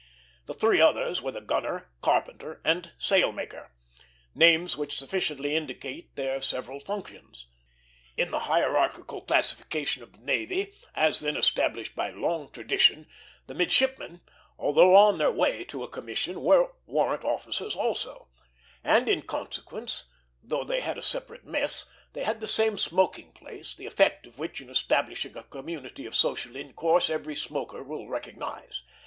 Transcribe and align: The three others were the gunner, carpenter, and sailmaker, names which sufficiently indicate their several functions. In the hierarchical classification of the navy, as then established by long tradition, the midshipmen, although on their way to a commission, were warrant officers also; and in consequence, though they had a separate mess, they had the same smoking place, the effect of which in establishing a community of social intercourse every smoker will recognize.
The 0.47 0.55
three 0.55 0.81
others 0.81 1.21
were 1.21 1.29
the 1.31 1.41
gunner, 1.41 1.91
carpenter, 2.01 2.59
and 2.65 2.91
sailmaker, 2.97 3.69
names 4.33 4.75
which 4.75 4.97
sufficiently 4.97 5.55
indicate 5.55 6.15
their 6.15 6.41
several 6.41 6.79
functions. 6.79 7.45
In 8.17 8.31
the 8.31 8.39
hierarchical 8.49 9.21
classification 9.21 10.01
of 10.01 10.13
the 10.13 10.21
navy, 10.23 10.73
as 10.95 11.19
then 11.19 11.37
established 11.37 11.93
by 11.95 12.09
long 12.09 12.51
tradition, 12.51 13.05
the 13.45 13.53
midshipmen, 13.53 14.21
although 14.57 14.95
on 14.95 15.19
their 15.19 15.29
way 15.29 15.63
to 15.65 15.83
a 15.83 15.87
commission, 15.87 16.41
were 16.41 16.73
warrant 16.87 17.23
officers 17.23 17.75
also; 17.75 18.27
and 18.83 19.07
in 19.07 19.21
consequence, 19.21 20.05
though 20.41 20.63
they 20.63 20.79
had 20.81 20.97
a 20.97 21.03
separate 21.03 21.45
mess, 21.45 21.85
they 22.13 22.23
had 22.23 22.39
the 22.39 22.47
same 22.47 22.75
smoking 22.75 23.33
place, 23.33 23.75
the 23.75 23.85
effect 23.85 24.25
of 24.25 24.39
which 24.39 24.61
in 24.61 24.69
establishing 24.71 25.37
a 25.37 25.43
community 25.43 26.07
of 26.07 26.15
social 26.15 26.55
intercourse 26.55 27.07
every 27.07 27.35
smoker 27.35 27.83
will 27.83 28.07
recognize. 28.07 28.81